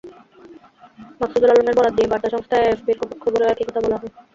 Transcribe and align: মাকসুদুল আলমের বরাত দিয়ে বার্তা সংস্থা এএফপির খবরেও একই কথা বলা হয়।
মাকসুদুল 1.19 1.51
আলমের 1.51 1.77
বরাত 1.77 1.93
দিয়ে 1.97 2.11
বার্তা 2.11 2.27
সংস্থা 2.33 2.55
এএফপির 2.59 2.95
খবরেও 3.23 3.51
একই 3.53 3.65
কথা 3.67 3.81
বলা 3.83 3.97
হয়। 3.99 4.11